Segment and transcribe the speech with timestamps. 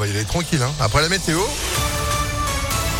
[0.00, 0.62] va y aller tranquille.
[0.62, 0.72] Hein.
[0.80, 1.38] Après la météo,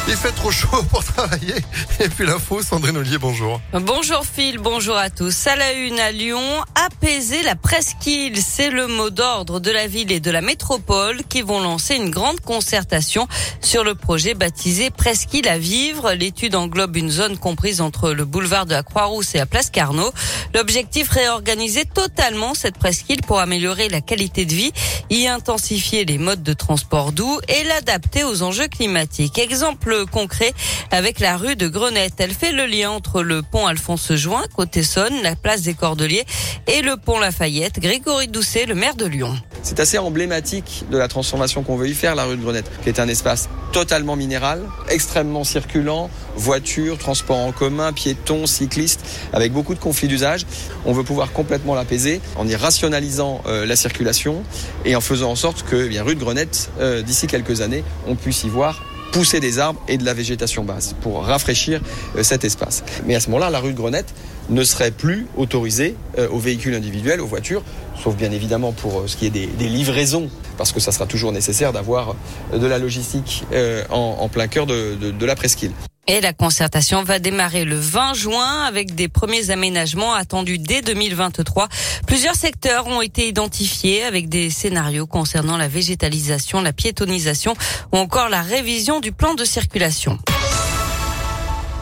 [0.09, 1.55] il fait trop chaud pour travailler.
[2.01, 3.61] Et puis l'info, Sandrine Ollier, bonjour.
[3.73, 5.47] Bonjour Phil, bonjour à tous.
[5.47, 6.41] À la une à Lyon,
[6.75, 11.43] apaiser la presqu'île, c'est le mot d'ordre de la ville et de la métropole qui
[11.43, 13.29] vont lancer une grande concertation
[13.61, 16.13] sur le projet baptisé Presqu'île à vivre.
[16.13, 20.13] L'étude englobe une zone comprise entre le boulevard de la Croix-Rousse et la place Carnot.
[20.55, 24.73] L'objectif réorganiser totalement cette presqu'île pour améliorer la qualité de vie,
[25.11, 29.39] y intensifier les modes de transport doux et l'adapter aux enjeux climatiques.
[29.39, 30.53] Exemple concret
[30.91, 32.15] avec la rue de Grenette.
[32.19, 36.25] Elle fait le lien entre le pont Alphonse Join, côté Saône, la place des Cordeliers
[36.67, 37.81] et le pont Lafayette.
[37.81, 39.35] Grégory Doucet, le maire de Lyon.
[39.63, 42.89] C'est assez emblématique de la transformation qu'on veut y faire, la rue de Grenette, qui
[42.89, 49.75] est un espace totalement minéral, extrêmement circulant, voitures, transports en commun, piétons, cyclistes, avec beaucoup
[49.75, 50.47] de conflits d'usage.
[50.87, 54.43] On veut pouvoir complètement l'apaiser en y rationalisant euh, la circulation
[54.85, 57.85] et en faisant en sorte que, eh bien, rue de Grenette, euh, d'ici quelques années,
[58.07, 61.81] on puisse y voir pousser des arbres et de la végétation basse pour rafraîchir
[62.17, 62.83] euh, cet espace.
[63.07, 64.15] Mais à ce moment-là, la rue de Grenette
[64.49, 67.63] ne serait plus autorisée euh, aux véhicules individuels, aux voitures,
[68.03, 71.33] sauf bien évidemment pour euh, ce qui est des, livraisons, parce que ça sera toujours
[71.33, 72.17] nécessaire d'avoir
[72.53, 73.45] de la logistique
[73.91, 75.73] en, plein cœur de la presqu'île.
[76.13, 81.69] Et la concertation va démarrer le 20 juin avec des premiers aménagements attendus dès 2023.
[82.05, 87.55] Plusieurs secteurs ont été identifiés avec des scénarios concernant la végétalisation, la piétonisation
[87.93, 90.19] ou encore la révision du plan de circulation.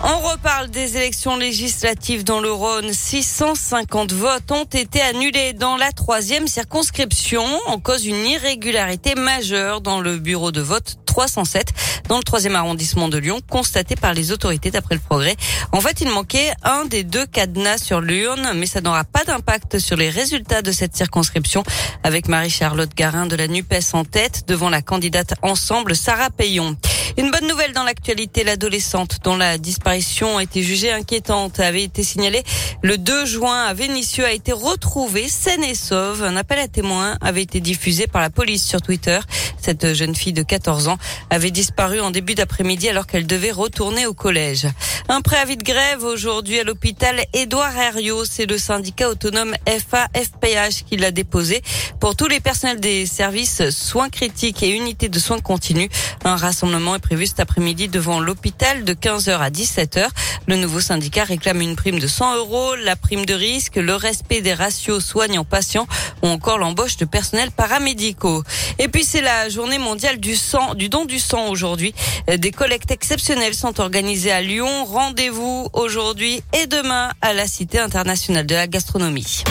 [0.05, 2.93] On reparle des élections législatives dans le Rhône.
[2.93, 10.01] 650 votes ont été annulés dans la troisième circonscription en cause d'une irrégularité majeure dans
[10.01, 11.73] le bureau de vote 307
[12.09, 15.37] dans le troisième arrondissement de Lyon, constaté par les autorités d'après le progrès.
[15.73, 19.79] En fait, il manquait un des deux cadenas sur l'urne, mais ça n'aura pas d'impact
[19.79, 21.63] sur les résultats de cette circonscription
[22.03, 26.77] avec Marie-Charlotte Garin de la NUPES en tête devant la candidate ensemble Sarah Payon.
[27.17, 32.03] Une bonne nouvelle dans l'actualité, l'adolescente dont la disparition a été jugée inquiétante avait été
[32.03, 32.43] signalée
[32.83, 36.23] le 2 juin à Vénissieux a été retrouvée saine et sauve.
[36.23, 39.19] Un appel à témoins avait été diffusé par la police sur Twitter.
[39.61, 40.99] Cette jeune fille de 14 ans
[41.31, 44.69] avait disparu en début d'après-midi alors qu'elle devait retourner au collège.
[45.09, 48.25] Un préavis de grève aujourd'hui à l'hôpital Édouard Herriot.
[48.25, 51.63] C'est le syndicat autonome FA-FPH qui l'a déposé
[52.01, 55.89] pour tous les personnels des services soins critiques et unités de soins continus.
[56.25, 60.09] Un rassemblement est prévu cet après-midi devant l'hôpital de 15h à 17h.
[60.49, 64.41] Le nouveau syndicat réclame une prime de 100 euros, la prime de risque, le respect
[64.41, 65.87] des ratios soignants-patients
[66.23, 68.43] ou encore l'embauche de personnel paramédicaux.
[68.81, 71.95] Et puis c'est la journée mondiale du sang, du don du sang aujourd'hui.
[72.27, 74.85] Des collectes exceptionnelles sont organisées à Lyon.
[74.85, 79.45] Rendez-vous aujourd'hui et demain à la Cité internationale de la gastronomie.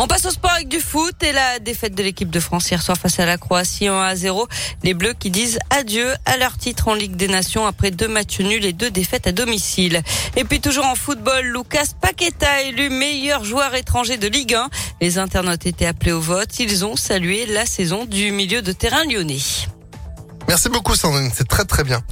[0.00, 2.80] On passe au sport avec du foot et la défaite de l'équipe de France hier
[2.80, 4.46] soir face à la Croatie en 1 à 0.
[4.84, 8.38] Les Bleus qui disent adieu à leur titre en Ligue des Nations après deux matchs
[8.38, 10.02] nuls et deux défaites à domicile.
[10.36, 14.68] Et puis toujours en football, Lucas Paqueta élu meilleur joueur étranger de Ligue 1.
[15.00, 16.60] Les internautes étaient appelés au vote.
[16.60, 19.42] Ils ont salué la saison du milieu de terrain lyonnais.
[20.46, 22.02] Merci beaucoup Sandrine, c'est très très bien.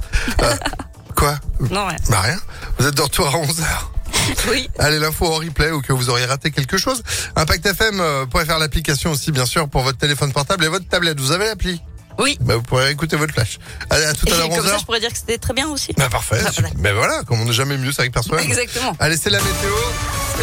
[0.41, 0.55] Euh,
[1.15, 1.39] quoi?
[1.71, 1.97] Non, rien.
[2.09, 2.39] Bah rien.
[2.79, 3.96] Vous êtes de retour à 11h.
[4.49, 4.69] Oui.
[4.79, 7.01] Allez, l'info en replay ou que vous auriez raté quelque chose.
[7.35, 11.19] ImpactFM euh, pourrait faire l'application aussi, bien sûr, pour votre téléphone portable et votre tablette.
[11.19, 11.81] Vous avez l'appli?
[12.19, 12.37] Oui.
[12.41, 13.59] bah, Vous pourrez écouter votre flash.
[13.89, 14.79] Allez, à tout Et à l'heure comme ça, 11h.
[14.79, 15.93] je pourrais dire que c'était très bien aussi.
[15.97, 16.39] Bah parfait.
[16.45, 16.69] Ah, voilà.
[16.77, 18.39] Ben voilà, comme on n'est jamais mieux, c'est avec personne.
[18.39, 18.95] Exactement.
[18.99, 19.75] Allez, c'est la météo.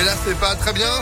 [0.01, 0.87] Et là, c'est pas très bien.